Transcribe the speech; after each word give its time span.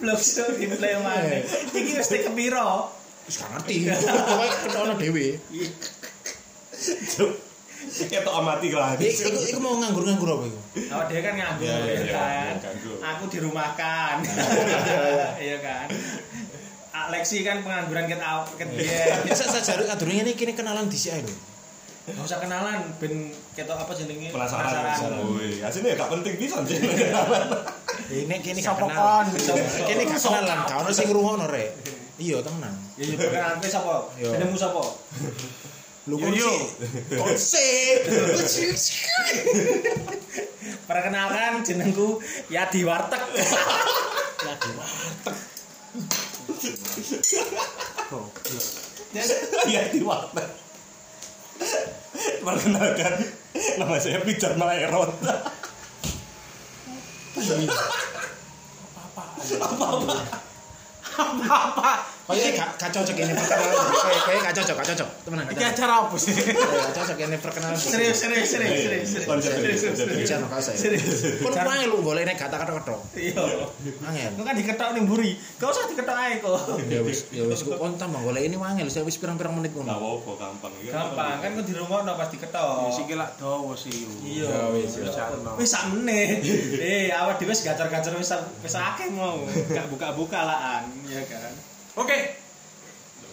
Blok 0.00 0.20
so 0.22 0.46
gameplay 0.54 0.94
mana? 1.02 1.42
Iki 1.74 1.98
wis 1.98 2.06
tek 2.06 2.22
kepiro? 2.30 2.86
Wis 3.26 3.42
gak 3.42 3.50
ngerti. 3.58 3.90
Pokoke 3.90 4.46
ketono 4.62 4.94
dhewe. 4.94 5.26
Ketok 7.90 8.34
amati 8.38 8.70
lagi. 8.70 9.02
Iku 9.10 9.34
iku- 9.34 9.46
iku 9.50 9.58
mau 9.58 9.74
nganggur-nganggur 9.82 10.30
apa 10.30 10.44
iku? 10.46 10.60
Oh, 10.94 11.02
dia 11.10 11.20
kan 11.26 11.34
nganggur 11.34 11.66
Ya, 11.66 11.76
ya, 11.82 11.94
ya, 11.98 12.14
kan. 12.14 12.54
Aku 13.16 13.24
dirumahkan. 13.26 14.14
Iya 15.44 15.56
kan. 15.58 15.86
Alexi 17.10 17.42
kan 17.42 17.66
pengangguran 17.66 18.06
ket 18.06 18.22
ket 18.54 18.68
biyen. 18.70 19.26
Bisa 19.26 19.50
saja 19.50 19.74
kadurunge 19.74 20.22
ini 20.22 20.38
kini 20.38 20.54
kenalan 20.54 20.86
dhisik 20.86 21.18
ae 21.18 21.26
lho. 21.26 21.34
Gak 22.10 22.24
usah 22.26 22.38
kenalan 22.42 22.80
ben 22.98 23.14
ketok 23.54 23.78
apa 23.78 23.92
jenenge? 23.94 24.28
Penasaran. 24.34 25.10
Woi, 25.24 25.62
asline 25.62 25.94
gak 25.94 26.10
penting 26.10 26.34
pisan 26.38 26.62
sih. 26.66 26.78
Ini 28.10 28.58
Sopo 28.58 28.90
kenal. 28.90 29.26
kon? 29.26 29.26
Kini 29.86 30.02
gak 30.04 30.18
kenalan, 30.18 30.58
gak 30.66 30.76
ono 30.82 30.90
sing 30.90 31.06
ngrungokno 31.06 31.46
rek. 31.46 31.70
Iya, 32.20 32.42
tenang. 32.42 32.76
Ya 32.98 33.04
perkenalan 33.16 33.56
kowe 33.58 33.70
sapa? 33.70 33.94
Yo. 34.20 34.28
Jenengmu 34.34 34.58
sapa? 34.58 34.82
Lu 36.08 36.16
Yo, 36.16 36.28
yo. 36.32 36.52
sih. 36.52 36.60
Kon 37.16 37.36
sih. 37.38 38.02
Perkenalkan 40.84 41.62
jenengku 41.62 42.18
Yadi 42.50 42.82
Warteg. 42.82 43.22
Ya 44.40 44.52
di 44.56 44.70
warteg. 44.74 45.36
Iya 49.68 49.80
di 49.92 50.00
warteg. 50.02 50.48
Perkenalkan, 52.46 53.14
nama 53.78 53.94
saya 54.00 54.20
Pijar 54.24 54.56
Malerot. 54.56 55.12
Kayaknya 62.30 62.52
gak, 62.62 62.70
gak 62.78 62.90
cocok 62.94 63.16
ini 63.18 63.32
perkenalan. 63.34 63.74
Kayaknya 64.22 64.42
gak 64.46 64.56
cocok, 64.62 64.74
gak 64.78 64.88
cocok. 64.94 65.08
Temenan. 65.26 65.44
Ini 65.50 65.64
acara 65.66 65.94
apa 66.06 66.16
sih? 66.16 66.32
Gak 66.38 66.94
cocok 66.94 67.16
ini 67.18 67.36
perkenalan. 67.42 67.74
Serius, 67.74 68.16
serius, 68.22 68.48
serius, 68.48 68.78
serius. 68.80 69.82
Bicara 70.14 70.46
kau 70.46 70.62
saya. 70.62 70.78
Serius. 70.78 71.42
Pun 71.42 71.52
panggil 71.52 71.90
lu 71.90 72.00
boleh 72.06 72.22
nih 72.22 72.38
kata 72.38 72.56
kata 72.56 72.72
ketok. 72.78 73.00
Iya. 73.18 73.44
Angin. 74.06 74.30
Kau 74.38 74.44
kan 74.46 74.54
diketok 74.54 74.88
nih 74.94 75.02
buri. 75.02 75.32
Kau 75.58 75.74
usah 75.74 75.90
diketok 75.90 76.16
aja 76.16 76.36
kok. 76.38 76.78
Ya 76.86 77.00
wis, 77.02 77.26
ya 77.34 77.42
wis. 77.50 77.66
Kau 77.66 77.76
kontak 77.76 78.06
mah 78.06 78.22
boleh 78.22 78.46
ini 78.46 78.54
manggil. 78.54 78.86
Saya 78.86 79.02
wis 79.02 79.18
pirang-pirang 79.18 79.58
menit 79.58 79.74
pun. 79.74 79.84
Gak 79.84 79.98
apa-apa, 79.98 80.30
gampang. 80.38 80.72
Gampang. 80.86 81.36
Kan 81.42 81.50
kau 81.58 81.64
di 81.66 81.74
rumah 81.74 82.06
udah 82.06 82.14
pasti 82.14 82.36
ketok. 82.38 82.94
Si 82.94 83.02
kila 83.10 83.26
doa 83.36 83.74
sih. 83.74 84.06
Iya. 84.22 84.70
Wis, 84.70 85.02
wis. 85.02 85.68
Sak 85.70 85.90
menit. 85.90 86.46
Eh, 86.78 87.10
awak 87.10 87.42
di 87.42 87.46
wis 87.50 87.66
gacor-gacor 87.66 88.14
wis, 88.18 88.30
wis 88.62 88.74
akeh 88.78 89.10
mau. 89.10 89.42
Gak 89.50 89.86
buka-buka 89.90 90.40
lah 90.46 90.86
ya 91.10 91.22
kan. 91.26 91.52
Oke. 92.00 92.18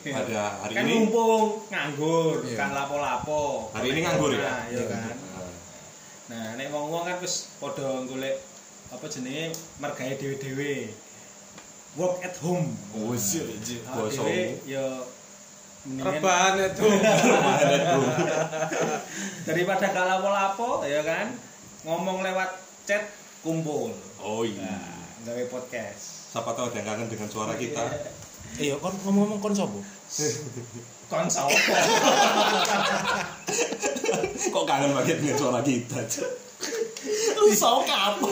Pada 0.08 0.62
hari 0.62 0.72
kan 0.72 0.84
ini 0.88 1.04
mumpung 1.04 1.68
nganggur, 1.68 2.40
Iya. 2.44 2.56
kan 2.56 2.70
lapo-lapo. 2.72 3.72
Hari 3.72 3.88
ini 3.92 4.00
nganggur 4.04 4.32
ya? 4.32 4.40
Nah, 4.40 4.62
Iya 4.68 4.84
kan. 4.88 5.14
Nah, 6.28 6.46
nek 6.56 6.68
wong-wong 6.70 7.04
kan 7.04 7.16
wis 7.20 7.56
padha 7.58 8.04
golek 8.04 8.36
apa 8.88 9.06
jenenge 9.08 9.56
mergawe 9.80 10.14
dhewe-dhewe. 10.14 10.92
Work 11.95 12.22
at 12.22 12.36
home. 12.40 12.76
Oh, 12.94 13.16
sih, 13.16 13.42
Awak 13.42 13.95
bosong. 13.98 14.28
dhewe 14.28 14.44
ya 14.66 14.86
Rebahan 15.88 16.54
itu. 16.62 16.84
daripada 19.48 19.86
gak 19.88 20.06
lapo-lapo 20.06 20.84
ya 20.84 21.00
kan 21.00 21.32
ngomong 21.84 22.20
lewat 22.22 22.60
chat 22.84 23.08
kumpul 23.40 23.95
Oh 24.20 24.44
iya. 24.44 24.68
nah, 24.68 25.00
gawe 25.23 25.44
podcast 25.48 26.28
Siapa 26.28 26.52
tahu 26.52 26.68
ada 26.68 26.78
yang 26.78 26.88
kangen 26.92 27.08
dengan 27.08 27.28
suara 27.32 27.56
kita. 27.56 27.88
Iya, 28.56 28.73
kon 28.80 28.95
ngomong-ngomong 29.04 29.39
kon 29.44 29.54
sapa? 29.54 29.80
konsol 31.11 31.48
Kok 34.54 34.64
kangen 34.67 34.92
banget 34.92 35.17
dengan 35.23 35.36
suara 35.39 35.60
kita? 35.64 35.99
Lu 37.36 37.52
sok 37.52 37.88
apa? 37.88 38.27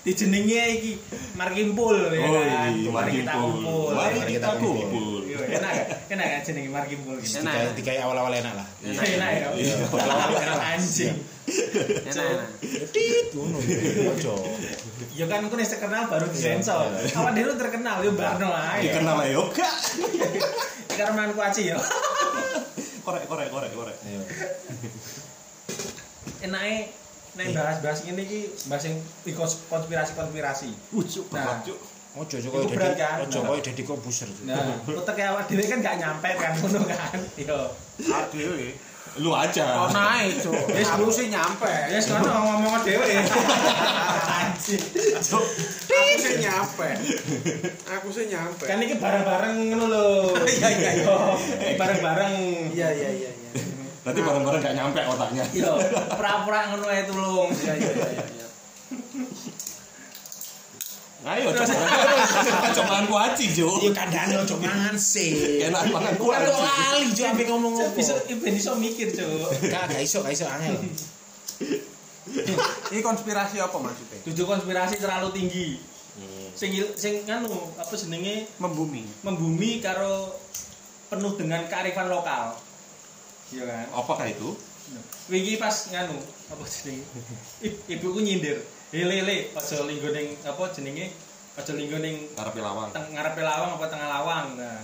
dijenenge 0.00 0.80
iki 0.80 0.92
markimpul 1.36 1.92
ya 1.92 2.24
Oh, 2.24 2.40
kan 2.40 2.72
iya, 2.72 2.88
mari 2.88 3.20
kita 3.20 3.36
kumpul 3.36 3.92
Mari 3.92 4.32
kita 4.32 4.48
kumpul. 4.56 5.28
Iya, 5.28 5.60
enak 5.60 5.72
ya 5.76 5.84
enak 6.16 6.26
kan 6.32 6.40
jenenge 6.40 6.70
markimpul 6.72 7.20
Enak. 7.20 7.76
Tiga 7.76 7.92
tiga 7.92 8.08
awal-awal 8.08 8.32
enak 8.32 8.54
lah. 8.56 8.64
enak 8.80 9.04
enak 9.20 9.28
ya 9.36 9.48
Iya. 9.60 9.74
enak 10.40 10.56
anjing 10.72 11.12
Enak. 11.12 11.29
Tit 12.90 13.26
ngono. 13.32 13.58
Ojo. 14.10 14.34
ya 15.10 15.26
kan 15.26 15.42
aku 15.42 15.54
nih 15.54 15.66
terkenal 15.66 16.06
baru 16.06 16.26
disensor 16.28 16.86
awak 17.12 17.32
dulu 17.34 17.52
terkenal 17.54 18.00
yo 18.00 18.12
barno 18.12 18.48
ae 18.50 18.86
Dikenal 18.86 19.16
ya 19.22 19.30
yoga. 19.34 19.70
karo 20.90 21.12
manku 21.12 21.40
aci 21.40 21.68
yo 21.68 21.78
Korek, 23.00 23.24
korek, 23.26 23.48
korek, 23.48 23.72
korek. 23.72 23.96
Ayo. 24.02 24.20
enake 26.40 26.92
nek 27.32 27.46
bahas-bahas 27.52 28.00
ngene 28.04 28.22
iki 28.22 28.40
bahas 28.66 28.82
sing 28.82 28.94
konspirasi-konspirasi 29.66 30.68
Nah. 30.70 30.98
ucuk. 31.00 31.26
Ojo 32.10 32.34
ojo 32.36 32.42
Iku 32.42 32.50
koyo 32.50 32.66
Deddy. 32.66 32.98
kan? 32.98 33.16
Ojo 33.22 33.38
koyo 33.40 33.60
Deddy 33.62 33.82
Kobuser. 33.86 34.26
Nah, 34.42 34.82
utek 34.82 35.14
awak 35.22 35.46
dhewe 35.46 35.62
kan 35.62 35.78
gak 35.78 35.96
nyampe 35.96 36.26
kan 36.34 36.52
ngono 36.58 36.82
kan. 36.82 37.18
Yo. 37.38 37.70
Adewe. 38.02 38.74
Lu 39.18 39.34
aja. 39.34 39.66
Kok 39.84 39.90
naik, 39.90 40.38
Cuk. 40.38 40.54
Wis, 40.78 40.88
Aku 40.94 41.10
sih 41.10 41.26
nyampe. 41.26 41.66
Ya 41.66 41.98
wis 41.98 42.06
ngono 42.08 42.30
ngomong 42.30 42.86
dhewe. 42.86 43.04
Anjing. 43.10 44.82
Aku 45.18 46.14
sih 46.14 46.34
nyampe. 46.38 46.88
Aku 47.98 48.08
sih 48.14 48.24
nyampe. 48.30 48.64
Kan 48.70 48.78
iki 48.78 48.96
bareng-bareng 49.02 49.56
ngono 49.74 49.84
lho. 49.90 50.06
Iya, 50.46 50.68
iya, 50.78 50.90
iya. 51.02 51.16
Bareng-bareng. 51.74 52.34
Iya, 52.70 52.88
iya, 52.94 53.10
iya, 53.10 53.30
iya. 53.34 53.50
Nanti 54.06 54.20
bareng-bareng 54.22 54.60
gak 54.62 54.76
nyampe 54.78 55.00
otaknya. 55.10 55.44
Yo, 55.52 55.74
pura-pura 56.14 56.70
ngono 56.70 56.86
ae 56.86 57.02
tulung. 57.10 57.50
Iya, 57.50 57.74
iya, 57.76 57.90
iya, 57.90 58.24
iya. 58.30 58.46
Ayo, 61.20 61.52
coba. 61.52 62.72
Cobaan 62.72 63.04
ku 63.04 63.16
aci, 63.20 63.52
Jo. 63.52 63.68
Iya 63.76 63.92
kandhane 63.92 64.40
ojo 64.40 64.56
mangan 64.56 64.96
sih. 64.96 65.60
Enak 65.68 65.92
mangan 65.92 66.16
ku 66.16 66.32
Kan 66.32 66.48
kok 66.48 66.60
lali 66.64 67.12
jo 67.12 67.22
ampe 67.28 67.44
ngomong 67.44 67.76
apa. 67.76 67.92
Bisa 67.92 68.16
ben 68.24 68.56
iso 68.56 68.72
mikir, 68.80 69.12
Cuk. 69.12 69.52
Gak 69.68 69.92
gak 69.92 70.00
iso, 70.00 70.24
gak 70.24 70.32
iso 70.32 70.48
angel. 70.48 70.80
Ini 72.88 73.00
konspirasi 73.04 73.60
apa 73.60 73.76
maksudnya? 73.76 74.18
Tujuh 74.24 74.44
konspirasi 74.48 74.96
terlalu 74.96 75.28
tinggi. 75.36 75.68
Sing 76.56 76.72
sing 76.96 77.24
nganu 77.28 77.52
apa 77.76 77.94
jenenge 77.96 78.48
Membumi. 78.56 79.04
membumi 79.24 79.80
karo 79.80 80.34
penuh 81.12 81.36
dengan 81.36 81.68
kearifan 81.68 82.08
lokal. 82.08 82.56
Iya 83.52 83.68
kan? 83.68 83.86
Apakah 83.92 84.24
itu? 84.24 84.56
Wingi 85.28 85.60
pas 85.60 85.74
nganu 85.92 86.16
apa 86.48 86.64
jenenge? 86.64 87.04
Ibuku 87.92 88.24
nyindir. 88.24 88.64
Hele 88.90 89.22
le, 89.22 89.36
aja 89.54 89.86
linggo 89.86 90.10
ning 90.10 90.34
apa 90.42 90.62
jenenge? 90.74 91.06
Aja 91.54 91.72
linggo 91.78 92.02
ning 92.02 92.26
Karepe 92.34 92.58
lawang. 92.58 92.90
teng 92.90 93.06
ngarepe 93.14 93.38
lawang 93.38 93.70
apa 93.78 93.86
tengah 93.86 94.08
lawang. 94.10 94.46
Nah. 94.58 94.82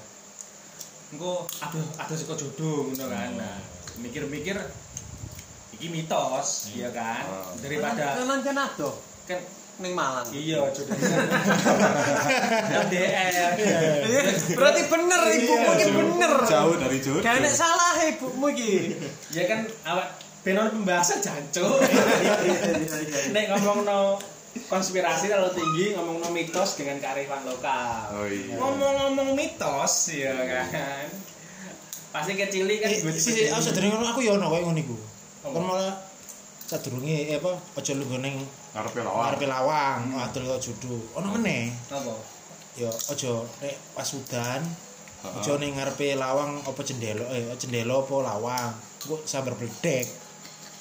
Engko 1.10 1.46
aduh 1.58 1.86
aduh 1.98 2.14
saka 2.14 2.34
jodoh 2.38 2.86
ngono 2.86 3.06
kan. 3.10 3.30
Nah, 3.34 3.58
mikir-mikir 3.98 4.54
iki 5.74 5.90
mitos, 5.90 6.70
iya 6.70 6.94
kan? 6.94 7.26
Oh. 7.26 7.50
Daripada 7.58 8.22
Kan 8.22 8.30
kan 8.46 8.56
ada 8.70 8.90
kan 9.26 9.38
ning 9.76 9.92
Malang. 9.92 10.26
iya 10.30 10.70
jodoh. 10.70 10.94
LDR. 12.62 13.34
Iya, 14.06 14.22
Berarti 14.54 14.86
bener 14.86 15.20
ibumu 15.34 15.70
iki 15.74 15.90
bener. 15.90 16.32
Jauh 16.46 16.74
dari 16.78 16.98
jodoh. 17.02 17.22
Gak 17.26 17.42
ada 17.42 17.50
salah 17.50 17.98
ibumu 18.06 18.54
iki. 18.54 18.94
Ya 19.34 19.50
kan 19.50 19.66
awak 19.82 20.14
benon 20.46 20.70
pembahasan 20.70 21.18
jancuk. 21.18 21.66
Iya, 22.22 22.34
iya, 22.46 22.96
iya. 23.02 23.18
Nek 23.34 23.44
ngomongno 23.50 24.14
konspirasi 24.70 25.26
terlalu 25.26 25.50
tinggi, 25.58 25.98
ngomongno 25.98 26.30
mitos 26.30 26.78
dengan 26.78 27.02
kearifan 27.02 27.42
lokal. 27.42 28.14
Oh 28.14 28.26
iya. 28.30 28.54
Ngomong-ngomong 28.54 29.34
mitos, 29.34 30.14
ya 30.14 30.30
kan. 30.46 31.10
Pasti 32.14 32.32
kecil 32.38 32.64
kan 32.78 32.88
Eh, 32.88 33.02
gue 33.02 33.12
si 33.12 33.50
aku 33.50 33.58
sadurunge 33.60 33.98
ngono 33.98 34.08
aku 34.14 34.20
ya 34.22 34.38
ono 34.38 34.46
koyo 34.46 34.62
ngono 34.70 34.80
iku. 34.80 34.96
Kon 35.42 35.62
malah 35.66 35.98
sadurunge 36.62 37.26
eh, 37.28 37.36
apa 37.42 37.52
aja 37.76 37.92
lu 37.98 38.06
ning 38.22 38.38
Karepe 38.72 39.02
lawang. 39.02 39.20
ngarepe 39.26 39.46
lawang, 39.50 40.00
atur 40.22 40.42
karo 40.46 40.62
judu. 40.62 40.96
Ono 41.18 41.26
meneh. 41.36 41.74
apa? 41.90 42.14
Ya 42.78 42.88
aja 42.88 43.32
nek 43.60 43.74
pas 43.92 44.08
udan 44.14 44.62
Heeh. 44.62 45.40
aja 45.42 45.52
ning 45.60 45.74
ngarepe 45.76 46.14
lawang 46.16 46.60
apa 46.64 46.80
jendela 46.86 47.24
eh 47.34 47.50
jendela 47.58 47.98
apa 48.00 48.16
lawang. 48.22 48.70
Kok 49.02 49.26
sambar 49.28 49.52
bledek. 49.58 50.06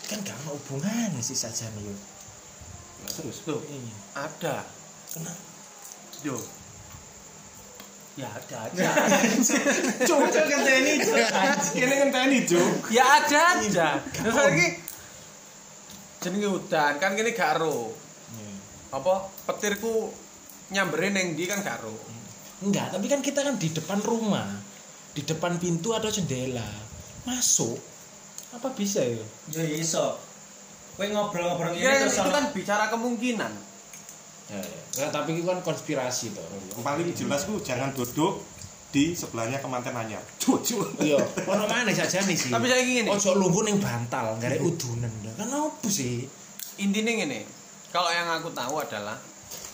Kan 0.06 0.22
gak 0.22 0.38
ono 0.46 0.58
hubungan 0.58 1.18
sih 1.20 1.34
sajane 1.34 1.82
yo. 1.82 1.94
Nah, 1.94 3.12
Terus. 3.12 3.38
Tuh, 3.42 3.62
Iya. 3.66 3.94
ada. 4.16 4.56
Kena 5.14 5.34
Yo. 6.24 6.38
Ya 8.16 8.32
ada 8.32 8.72
aja. 8.72 8.90
Cuk, 10.08 10.20
ngenteni 10.32 10.94
cuk. 11.04 11.20
Ini 11.76 11.94
ngenteni, 12.00 12.38
Jo. 12.48 12.64
ya 12.88 13.04
ada 13.20 13.60
aja. 13.60 14.00
Terus 14.00 14.32
lagi 14.40 14.68
jenenge 16.24 16.48
udan 16.48 16.96
kan 16.98 17.12
kene 17.14 17.36
gak 17.36 17.60
ero. 17.60 17.92
Iya. 18.32 18.54
Apa 18.96 19.30
petirku 19.46 20.10
nyambere 20.72 21.12
ning 21.12 21.36
ndi 21.36 21.44
kan 21.44 21.60
gak 21.60 21.84
ero. 21.84 21.92
Enggak, 22.64 22.96
tapi 22.96 23.06
kan 23.12 23.20
kita 23.20 23.44
kan 23.44 23.60
di 23.60 23.68
depan 23.70 24.00
rumah, 24.00 24.48
di 25.12 25.22
depan 25.22 25.60
pintu 25.60 25.92
ada 25.92 26.08
jendela, 26.08 26.66
masuk. 27.28 27.78
Apa 28.56 28.68
bisa 28.74 29.04
ya? 29.04 29.26
Ya 29.52 29.64
iso. 29.68 30.16
Kowe 30.96 31.06
ngobrol-ngobrol 31.12 31.76
Ya, 31.76 31.92
ngene 31.92 32.08
terus 32.08 32.24
itu 32.24 32.32
kan 32.32 32.46
bicara 32.56 32.88
kemungkinan. 32.88 33.52
Ya, 34.48 34.62
ya. 34.64 34.80
Nggak, 34.96 35.10
tapi 35.12 35.30
itu 35.36 35.44
kan 35.44 35.60
konspirasi 35.60 36.32
toh. 36.32 36.46
Yang 36.72 36.82
paling 36.82 37.08
jelas 37.12 37.42
ku 37.44 37.60
jangan 37.60 37.92
duduk 37.92 38.40
di 38.96 39.12
sebelahnya 39.12 39.60
kemanten 39.60 39.92
anyar. 39.92 40.24
Cucu. 40.40 40.80
Iya, 41.04 41.20
ono 41.44 41.68
mana 41.68 41.92
saja 41.92 42.24
nih 42.24 42.38
sih. 42.40 42.48
Tapi 42.48 42.66
saya 42.72 42.80
ingin 42.80 43.12
Ojo 43.12 43.36
lungguh 43.36 43.68
ning 43.68 43.78
bantal, 43.84 44.40
gak 44.40 44.56
ada 44.56 44.60
udunan. 44.64 45.12
Kan 45.36 45.52
apa 45.52 45.88
sih? 45.92 46.24
intinya 46.76 47.12
gini 47.16 47.40
kalau 47.96 48.12
yang 48.12 48.28
aku 48.36 48.52
tahu 48.52 48.84
adalah 48.84 49.16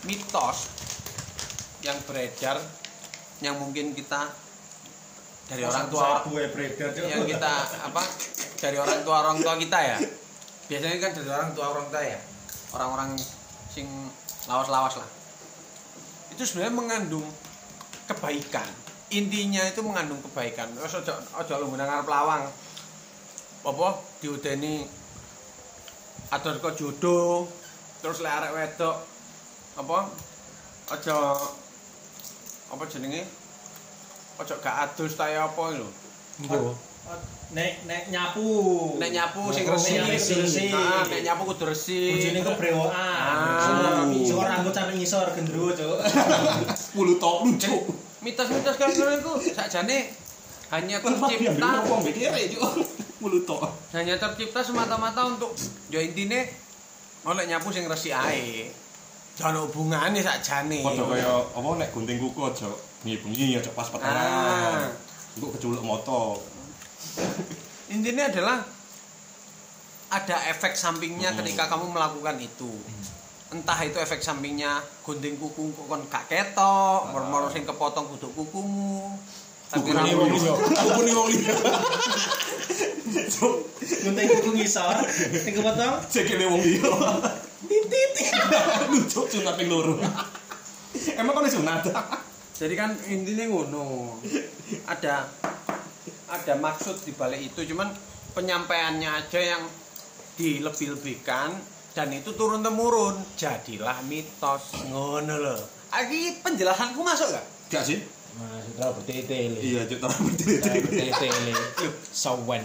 mitos 0.06 0.70
yang 1.82 1.98
beredar 2.06 2.62
yang 3.42 3.58
mungkin 3.58 3.90
kita 3.90 4.30
dari 5.50 5.66
orang 5.66 5.90
tua 5.90 6.22
ya 6.30 6.46
yang 7.10 7.26
kita 7.26 7.52
apa 7.90 8.02
dari 8.62 8.78
orang 8.78 9.02
tua 9.02 9.26
orang 9.26 9.42
tua 9.42 9.58
kita 9.58 9.74
ya? 9.82 9.98
Biasanya 10.70 10.96
kan 11.02 11.10
dari 11.18 11.30
orang 11.34 11.50
tua 11.50 11.66
orang 11.74 11.86
tua 11.90 12.02
ya? 12.06 12.20
Orang-orang 12.70 13.18
sing 13.74 13.90
lawas-lawas 14.46 15.02
lah. 15.02 15.10
Itu 16.30 16.46
sebenarnya 16.46 16.70
mengandung 16.70 17.26
kebaikan. 18.06 18.70
Intinya 19.10 19.66
itu 19.66 19.82
mengandung 19.82 20.22
kebaikan. 20.30 20.70
Terus 20.78 21.02
ojo 21.02 21.12
ojo 21.42 21.54
lu 21.58 21.74
ngarep 21.74 22.06
lawang 22.06 22.46
apa? 23.66 23.88
Diudeni 24.22 24.86
atur 26.30 26.62
kok 26.62 26.78
jodoh 26.78 27.50
terus 27.98 28.22
lek 28.22 28.30
arek 28.30 28.54
wedok 28.54 28.96
apa? 29.74 29.98
Ojo 30.94 31.16
apa 32.70 32.82
jenenge? 32.86 33.26
Ojo 34.38 34.54
gak 34.62 34.86
adus 34.86 35.18
ta 35.18 35.26
ya 35.26 35.50
apa 35.50 35.62
lho. 35.74 35.90
Nek 37.52 37.84
nek 37.84 38.02
nyapu. 38.08 38.48
nek 38.96 39.10
nyapu 39.12 39.52
sing 39.52 39.68
resik 39.68 40.00
nek 40.00 40.08
nyapu 40.08 40.40
resik. 40.40 40.72
Nah, 40.72 41.04
nek 41.04 41.20
nyapu 41.20 41.42
kudu 41.52 41.64
resik 41.68 42.16
Bojone 42.16 42.40
kebrewokan. 42.40 42.96
Ah. 42.96 44.08
Sing 44.24 44.36
ora 44.36 44.56
rambut 44.56 44.72
sampe 44.72 44.92
ngisor 44.96 45.28
gendruwo, 45.36 45.70
Cuk. 45.76 45.98
Puluh 46.96 47.16
tok 47.20 47.44
lucu. 47.44 47.76
mitos-mitos 48.22 48.78
kan 48.78 48.86
ngono 48.86 49.12
iku 49.18 49.32
sakjane 49.50 50.14
hanya 50.70 51.02
tercipta 51.02 51.70
Wong 51.90 52.00
mikire 52.06 52.40
cuk. 52.54 52.72
Puluh 53.18 53.42
tok. 53.42 53.66
hanya 53.92 54.14
tercipta 54.16 54.62
semata-mata 54.62 55.26
untuk 55.26 55.52
ya 55.90 55.98
intine 55.98 56.46
oleh 57.22 57.44
nyapu 57.46 57.70
sing 57.74 57.86
resik 57.86 58.14
ae 58.14 58.70
jangan 59.38 59.66
hubungane 59.66 60.18
sakjane 60.22 60.82
Padha 60.82 61.04
kaya 61.06 61.34
apa 61.54 61.68
nek 61.78 61.88
gunting 61.90 62.18
kuku 62.18 62.40
aja 62.46 62.70
bengi-bengi 63.02 63.58
aja 63.58 63.70
pas 63.74 63.90
ah 63.90 63.92
petengan. 63.98 64.90
Engko 65.34 65.48
keculuk 65.58 65.82
moto. 65.82 66.38
Intinya 67.88 68.24
adalah 68.28 68.58
ada 70.12 70.36
efek 70.48 70.76
sampingnya 70.76 71.32
Hmm. 71.32 71.38
ketika 71.40 71.68
kamu 71.68 71.92
melakukan 71.92 72.36
itu 72.36 72.68
entah 73.52 73.76
itu 73.84 74.00
efek 74.00 74.24
sampingnya 74.24 74.80
gunting 75.04 75.36
kuku 75.36 75.72
kok 75.72 75.84
kon 75.84 76.02
gak 76.08 76.24
ketok 76.26 77.12
mor-mor 77.12 77.52
sing 77.52 77.64
kepotong 77.64 78.08
kudu 78.12 78.28
kukumu 78.32 79.16
tapi 79.72 79.88
wong 80.12 80.28
liya. 80.28 80.52
Aku 80.52 81.00
nih 81.00 81.16
wong 81.16 81.28
liya. 81.32 81.54
Gunting 84.04 84.26
kuku 84.28 84.50
ngisor, 84.52 84.96
sing 85.32 85.52
kepotong 85.56 85.96
Cekene 86.12 86.44
wong 86.44 86.60
liya. 86.60 86.92
titit. 87.64 88.10
Lucu 88.92 89.20
sunat 89.24 89.56
ping 89.56 89.72
loro. 89.72 89.96
Emang 91.16 91.32
kan 91.32 91.48
sunat. 91.48 91.88
jadi 92.52 92.74
kan 92.76 92.92
intinya 93.08 93.48
ngono 93.48 94.20
ada 94.84 95.24
ada 96.32 96.54
maksud 96.56 96.96
di 97.04 97.12
balik 97.12 97.52
itu 97.52 97.68
cuman 97.68 97.92
penyampaiannya 98.32 99.10
aja 99.12 99.40
yang 99.40 99.62
dilebih-lebihkan 100.40 101.52
dan 101.92 102.08
itu 102.08 102.32
turun 102.32 102.64
temurun 102.64 103.20
jadilah 103.36 104.00
mitos 104.08 104.72
ngono 104.88 105.36
loh 105.36 105.60
Aki 105.92 106.40
penjelasanku 106.40 107.04
masuk 107.04 107.28
gak? 107.36 107.44
Gak 107.68 107.84
sih? 107.84 108.00
Mas, 108.32 108.64
terlalu 108.72 109.04
bertele-tele. 109.04 109.60
Iya, 109.60 109.84
berdiri. 109.84 110.56
Bertele-tele. 110.56 111.52
Sawen. 112.08 112.64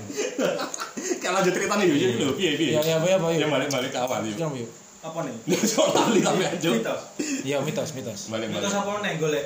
Kalau 1.20 1.44
lanjut 1.44 1.52
ceritanya 1.52 1.84
yuk, 1.84 2.00
yuk, 2.00 2.12
lho, 2.24 2.32
piye 2.40 2.56
piye. 2.56 2.80
Ya 2.80 2.82
ya 2.88 2.96
apa 3.04 3.08
ya, 3.12 3.20
apa 3.20 3.28
ya? 3.36 3.44
Ya 3.44 3.48
balik-balik 3.52 3.92
ke 3.92 4.00
awal 4.00 4.24
yuk. 4.24 4.40
Ya, 4.40 4.48
yuk. 4.48 4.72
Apa 5.04 5.28
nih? 5.28 5.36
Soal 5.60 5.92
tali 5.92 6.24
tapi 6.24 6.44
aja. 6.48 6.70
Mitos. 6.72 7.02
Iya, 7.44 7.58
mitos, 7.68 7.90
mitos. 8.00 8.32
Balik-balik. 8.32 8.64
Mitos 8.64 8.76
apa 8.80 8.92
nih 9.04 9.14
golek? 9.20 9.46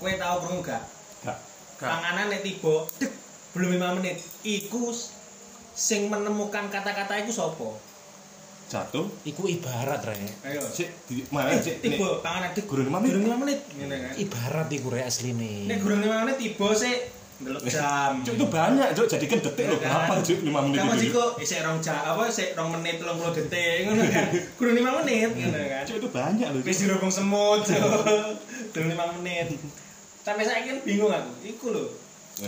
Kowe 0.00 0.12
tau 0.16 0.36
krungu 0.40 0.64
gak? 0.64 0.82
Gak. 1.20 1.36
Panganan 1.84 2.32
nek 2.32 2.40
tiba, 2.40 2.88
dek, 2.96 3.12
belum 3.52 3.68
5 3.76 3.98
menit. 4.00 4.16
Iku 4.42 4.92
sing 5.72 6.08
menemukan 6.08 6.68
kata-kata 6.68 7.20
iku 7.20 7.32
sapa? 7.32 7.68
Jatuh. 8.68 9.04
Iku 9.22 9.44
ibarat, 9.44 10.00
Rek. 10.00 10.16
Ayo. 10.48 10.64
Sik, 10.64 10.88
di 11.04 11.20
mana 11.28 11.52
sik? 11.54 11.84
Nek 11.84 11.92
Tiba 11.92 12.08
panganan 12.24 12.56
dek 12.56 12.64
Gurung 12.64 12.88
lima 12.88 12.98
menit. 12.98 13.12
Gurung 13.12 13.28
5 13.28 13.42
menit. 13.44 13.60
Ngene 13.76 13.96
kan. 14.00 14.12
Ibarat 14.16 14.68
iku 14.72 14.86
Rek 14.88 15.04
asline. 15.04 15.68
Nek 15.68 15.78
gurung 15.84 16.00
5 16.00 16.24
menit 16.24 16.36
tiba 16.40 16.68
sik 16.72 16.98
ndelok 17.42 17.62
jam. 17.68 18.10
Cuk 18.22 18.34
itu 18.38 18.46
banyak, 18.48 18.88
Cuk. 18.94 19.06
Jadikan 19.10 19.38
detik 19.44 19.66
lho. 19.68 19.76
Kan? 19.76 19.90
Berapa, 19.92 20.14
Cuk? 20.24 20.38
5 20.40 20.64
menit 20.64 20.78
Kamu 20.78 20.92
itu. 20.94 21.00
sih 21.02 21.08
kok 21.10 21.30
isek 21.36 21.60
rong 21.66 21.78
jam 21.84 22.00
apa 22.00 22.22
isek 22.24 22.48
rong 22.56 22.70
menit 22.72 22.96
30 22.96 23.36
detik 23.36 23.78
ngono 23.84 24.02
kan. 24.08 24.26
Gurung 24.56 24.74
5 24.80 24.98
menit 25.04 25.28
ngono 25.36 25.60
kan. 25.68 25.82
Cuk 25.84 25.96
itu 26.00 26.08
banyak 26.08 26.48
lho. 26.48 26.58
Wis 26.64 26.78
dirubung 26.80 27.12
semut. 27.12 27.60
Gurung 28.72 28.88
5 28.96 29.16
menit. 29.20 29.46
Sampai 30.22 30.48
saya 30.48 30.64
kan 30.64 30.80
bingung 30.80 31.12
aku. 31.12 31.30
Iku 31.44 31.66
lho. 31.76 31.84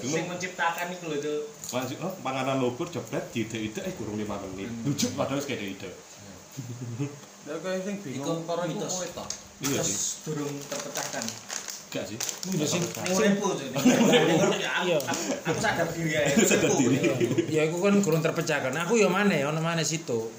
Sing 0.03 0.27
menciptakan 0.27 0.87
iku 0.91 1.05
lho 1.07 1.19
tuh. 1.23 1.39
Masuk, 1.71 1.99
oh, 2.03 2.13
panganan 2.19 2.59
lobur 2.59 2.91
jebret 2.91 3.31
di 3.31 3.47
ide-ide 3.47 3.81
eh 3.87 3.93
kurang 3.95 4.19
5 4.19 4.27
menit. 4.51 4.71
Lucu 4.83 5.07
padahal 5.15 5.39
wis 5.39 5.47
kayak 5.47 5.63
ide. 5.63 5.91
Lah 7.47 7.57
kowe 7.61 7.77
sing 7.77 7.97
bingung 8.01 8.41
karo 8.49 8.65
iku 8.65 8.75
mitos. 8.81 8.93
kowe 8.97 9.07
to. 9.07 9.25
Iya 9.63 9.79
Terus 9.79 9.91
sih. 9.93 10.03
durung 10.27 10.55
terpecahkan. 10.67 11.25
Gak 11.93 12.05
sih? 12.11 12.19
Iya 12.59 12.67
sih. 12.67 12.81
Ning 12.83 13.15
uripku 13.15 13.49
tuh. 13.55 13.67
Iya. 14.83 14.99
Aku 15.47 15.59
sadar 15.63 15.87
diri 15.95 16.11
ya. 16.11 16.21
Sadar 16.51 16.71
diri. 16.75 16.99
Ya 17.53 17.63
iku 17.69 17.79
kan 17.79 17.95
kurang 18.03 18.23
terpecahkan. 18.25 18.73
Aku 18.89 18.99
ya 18.99 19.07
mana, 19.07 19.37
ono 19.47 19.61
mana 19.63 19.85
situ. 19.87 20.33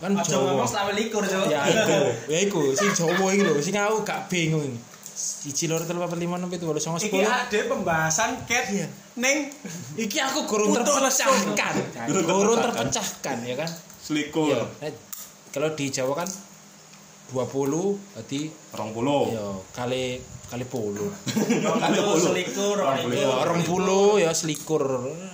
Kan 0.00 0.16
Aja 0.16 0.36
Jawa. 0.36 0.58
ngomong 0.58 0.68
selawe 0.68 0.92
likur, 0.96 1.22
Cuk. 1.22 1.48
Ya 1.48 1.64
iku, 1.70 1.98
ya 2.28 2.38
iku 2.44 2.62
sing 2.72 2.90
Jawa 2.92 3.26
iki 3.30 3.42
lho, 3.46 3.52
sing 3.60 3.74
aku 3.78 4.00
gak 4.02 4.26
bingung. 4.32 4.74
Siji 5.14 5.70
loro 5.70 5.82
telu 5.82 5.98
papat 6.00 6.18
lima 6.18 6.34
enam 6.34 6.50
pitu 6.50 6.66
wolu 6.66 6.76
songo 6.76 6.98
Iki 6.98 7.06
sepuluh. 7.06 7.24
ada 7.24 7.58
pembahasan 7.64 8.34
cat 8.44 8.66
Iya. 8.66 8.90
ning 9.14 9.46
Iki 9.94 10.18
aku 10.20 10.42
Untuk 10.42 10.82
terpecahkan. 10.82 11.74
Kurang 12.10 12.58
terpecahkan. 12.60 13.36
ya 13.42 13.54
kan. 13.56 13.70
Selikur. 13.96 14.50
Iya. 14.50 14.66
Nah, 14.82 14.90
Kalau 15.48 15.70
di 15.70 15.86
Jawa 15.86 16.14
kan 16.16 16.28
20 17.24 17.94
berarti 18.12 18.40
Rong 18.74 18.90
puluh. 18.90 19.22
ya 19.30 19.46
kali 19.72 20.18
kali 20.44 20.64
puluh. 20.66 21.08
Kali 21.78 21.98
puluh. 22.00 22.20
selikur, 22.20 22.74
Rong 22.76 22.84
rong 22.84 23.00
puluh. 23.00 23.14
Ya, 23.14 23.22
likur. 23.24 23.38
orang 23.38 23.60
puluh 23.64 24.08
ya 24.18 24.30
selikur. 24.30 24.84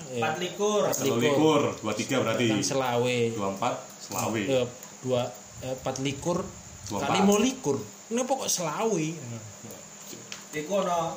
Ya. 0.06 0.20
Empat 0.20 0.37
likur. 0.38 0.80
Empat 0.82 0.96
Telu 0.99 1.16
likur, 1.18 1.60
dua 1.75 1.92
tiga 1.94 2.16
berarti. 2.20 2.46
Selawe. 2.60 3.18
Dua 3.32 3.49
empat, 3.49 3.75
selawe. 3.99 4.42
Ya, 4.42 4.62
dua 5.00 5.20
eh, 5.60 5.72
empat 5.72 5.96
likur 5.99 6.38
Dua 6.87 6.99
kali 7.00 7.16
empat. 7.16 7.26
mau 7.26 7.38
likur. 7.38 7.76
ini 8.11 8.21
kok 8.21 8.43
selawi 8.47 9.14
Iku 10.50 10.83
ana 10.83 11.14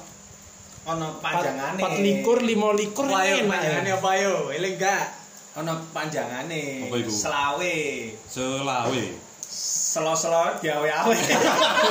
ana 0.85 1.07
panjangane. 1.17 1.81
empat 1.81 1.93
likur, 1.97 2.37
lima 2.45 2.69
likur 2.77 3.09
ini 3.09 3.49
panjangannya 3.49 3.93
apa 3.97 4.09
yo? 4.21 4.53
Eling 4.53 4.77
gak? 4.77 5.09
Ana 5.57 5.73
panjangane. 5.89 6.85
apa 6.85 6.95
itu? 7.01 7.09
selawi 7.09 8.13
selawi 8.29 9.17
selo-selo 9.53 10.57
diawe-awe 10.61 11.13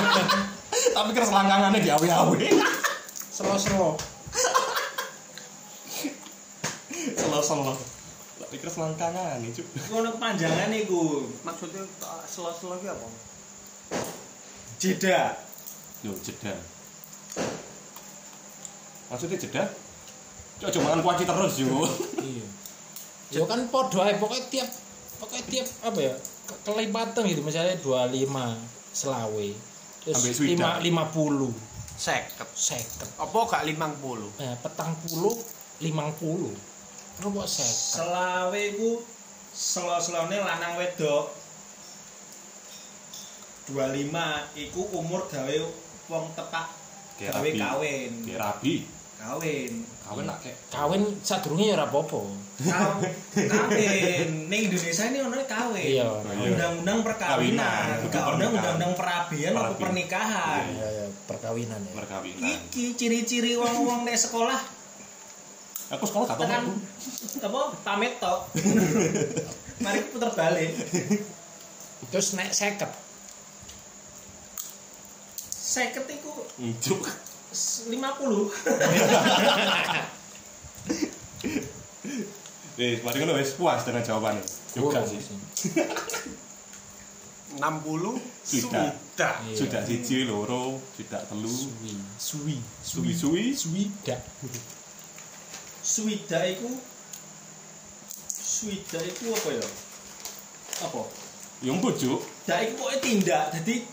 tapi 0.99 1.09
kira 1.15 1.27
selangkangannya 1.27 1.79
diawe-awe 1.79 2.39
selo-selo 3.31 3.95
selo-selo 7.15 7.75
tapi 8.39 8.55
kira 8.59 8.71
selangkangannya 8.71 9.49
cu 9.55 9.63
itu 9.63 9.93
ada 9.95 10.11
panjangannya 10.19 10.79
itu 10.83 11.31
maksudnya 11.43 11.87
eh, 11.87 12.25
selo-selo 12.27 12.75
itu 12.83 12.91
apa? 12.91 13.07
Jeda. 14.83 15.39
Yo, 16.03 16.11
jeda. 16.19 16.59
Maksudnya 19.07 19.39
jeda? 19.39 19.63
Cuk, 20.59 20.75
cuma 20.75 20.91
makan 20.91 21.01
kuaci 21.07 21.23
terus, 21.23 21.55
yo. 21.63 21.87
Iya. 22.19 22.47
Ya 23.31 23.43
kan 23.47 23.71
podo 23.71 24.03
ae 24.03 24.19
pokoknya 24.19 24.45
tiap 24.51 24.69
pokoknya 25.17 25.45
tiap 25.49 25.67
apa 25.87 26.01
ya? 26.03 26.15
ke- 26.43 26.61
kelipatan 26.67 27.23
gitu 27.31 27.41
misalnya 27.41 27.79
25 27.79 28.59
selawe. 28.91 29.47
Terus. 30.03 30.19
5 30.35 30.83
50 30.83 31.55
Seket. 31.95 32.49
50. 32.51 33.23
Apa 33.23 33.39
gak 33.47 33.63
limang 33.63 33.95
puluh? 34.03 34.27
Eh, 34.37 34.51
petang 34.59 34.99
puluh, 34.99 35.39
limang 35.79 36.11
puluh. 36.19 36.51
Apa 37.23 37.47
seket? 37.47 38.03
Selawe 38.03 38.61
iku 38.75 38.99
selo-selone 39.55 40.43
lanang 40.43 40.75
wedok. 40.75 41.31
25 43.71 44.59
iku 44.59 44.81
umur 44.97 45.31
gawe 45.31 45.57
wong 46.11 46.25
tepak 46.35 46.67
gawe 47.31 47.49
kawin. 47.55 48.13
Ki 48.27 48.35
rabi. 48.35 48.75
Kawin. 49.23 49.73
Kawin 50.03 50.25
lah 50.27 50.35
kek. 50.43 50.57
Kawin 50.67 51.03
sadurunge 51.23 51.71
ya 51.71 51.79
ora 51.79 51.87
apa-apa. 51.87 52.21
Kawin. 52.59 54.31
Ning 54.51 54.61
Indonesia 54.67 55.05
ini 55.07 55.19
ono 55.23 55.39
kawin. 55.47 55.87
Iya. 55.95 56.11
Undang-undang 56.27 56.99
perkawinan, 57.07 58.03
enggak 58.03 58.25
ono 58.35 58.45
undang-undang 58.51 58.93
perabian 58.99 59.53
atau 59.55 59.79
pernikahan. 59.79 60.67
Iya, 60.75 60.89
iya, 60.91 61.07
perkawinan 61.31 61.81
ya. 61.87 61.93
Perkawinan. 62.03 62.43
Iki 62.43 62.99
ciri-ciri 62.99 63.55
wong-wong 63.55 64.03
nek 64.03 64.19
sekolah 64.19 64.83
Aku 65.93 66.09
sekolah 66.09 66.25
gak 66.25 66.41
tahu. 66.41 66.73
Apa 67.45 67.61
pamit 67.85 68.17
tok. 68.17 68.49
Mari 69.85 70.01
puter 70.09 70.33
balik. 70.33 70.73
Terus 72.09 72.33
naik 72.33 72.57
50 72.57 73.12
saya 75.73 75.89
ketiku 75.97 76.45
lima 77.89 78.13
50 78.13 78.53
Eh, 82.81 83.05
mari 83.05 83.21
kalau 83.21 83.37
wis 83.37 83.53
puas 83.53 83.85
dengan 83.85 84.01
jawabannya. 84.01 84.41
Juga 84.73 85.01
oh, 85.01 85.05
sih. 85.05 85.21
60 85.21 87.61
sudah. 87.61 88.97
Sudah. 88.97 89.35
Iya. 89.45 89.57
Sudah 89.61 89.85
siji 89.85 90.25
loro, 90.25 90.81
sudah 90.97 91.21
telu. 91.29 91.53
Suwi. 91.53 91.93
Suwi. 92.81 93.13
Suwi 93.13 93.53
suwi. 93.53 93.93
sudah 94.01 94.17
sudah 95.85 96.43
iku 96.49 96.73
sudah 98.33 99.05
iku 99.05 99.37
apa 99.37 99.49
ya? 99.53 99.69
Apa? 100.89 101.03
Yang 101.61 101.77
bojo. 101.85 102.25
Dak 102.49 102.73
iku 102.73 102.89
pokoke 102.89 103.05
tindak. 103.05 103.53
Dadi 103.53 103.85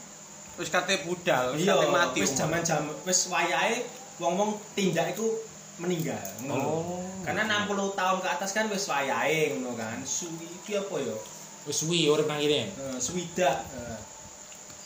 Wis 0.59 0.67
kate 0.67 1.07
budal, 1.07 1.55
wis 1.55 1.63
iya 1.63 1.71
kate 1.71 1.87
mati. 1.87 2.19
wis 2.19 2.35
jaman-jaman 2.35 2.91
wis 3.07 3.31
wayahe 3.31 3.87
wong-wong 4.19 4.59
tindak 4.75 5.15
iku 5.15 5.39
meninggal 5.79 6.19
ngono. 6.43 6.67
Oh. 6.67 6.99
Karena 7.23 7.47
60 7.47 7.95
tahun 7.95 8.17
ke 8.19 8.27
atas 8.27 8.51
kan 8.51 8.67
wis 8.67 8.83
wayahe 8.91 9.55
ngono 9.55 9.79
kan. 9.79 10.03
Suwi 10.03 10.51
iki 10.59 10.75
apa 10.75 10.95
ya? 10.99 11.15
Wis 11.63 11.79
suwi 11.79 12.11
urip 12.11 12.27
nang 12.27 12.43
kene. 12.43 12.75
Eh, 12.75 12.99
eh. 12.99 13.99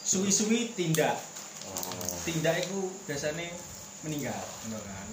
Suwi-suwi 0.06 0.78
tindak. 0.78 1.18
Oh. 1.74 2.06
Tindak 2.22 2.70
iku 2.70 2.94
biasanya 3.10 3.50
meninggal 4.06 4.38
ngono 4.70 4.78
kan. 4.86 5.08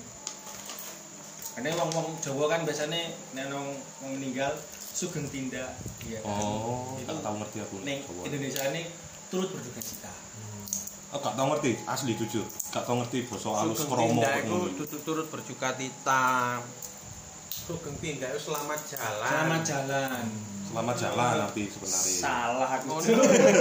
Karena 1.56 1.72
wong-wong 1.80 2.20
Jawa 2.20 2.44
kan 2.52 2.60
biasanya 2.68 3.16
nek 3.32 3.48
nang 3.48 3.64
wong 4.04 4.12
meninggal 4.12 4.52
sugeng 4.92 5.24
tindak 5.32 5.72
iya 6.04 6.20
kan. 6.20 6.36
Oh, 6.36 7.00
Itu 7.00 7.16
tau 7.24 7.34
ngerti 7.40 7.58
aku. 7.64 7.80
ning. 7.80 8.04
Indonesia 8.28 8.68
ini 8.68 8.84
turut 9.30 9.48
berduka 9.54 9.80
cita. 9.80 10.10
Aku 11.10 11.22
gak 11.22 11.34
tau 11.34 11.46
ngerti, 11.54 11.72
asli 11.86 12.12
jujur. 12.18 12.46
Gak 12.74 12.82
tau 12.86 12.98
ngerti 12.98 13.26
basa 13.26 13.50
halus 13.62 13.82
kromo 13.86 14.22
tutut 14.74 15.00
turut 15.06 15.26
berjuka 15.30 15.74
cita. 15.78 16.58
Sugeng 17.50 17.94
tindak 18.02 18.34
itu 18.34 18.50
selamat 18.50 18.78
jalan. 18.90 19.30
Selamat 19.30 19.62
jalan. 19.62 20.24
Selamat 20.70 20.96
jalan 20.98 21.34
nanti 21.46 21.62
sebenarnya. 21.70 22.18
Salah 22.18 22.70
aku. 22.78 22.94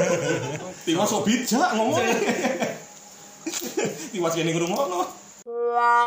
Tiwas 0.85 1.07
sok 1.09 1.21
bijak 1.25 1.69
ngomong. 1.77 2.01
Tiwas 4.13 4.33
kene 4.33 4.51
ngrungokno. 4.53 5.01
la 5.49 6.05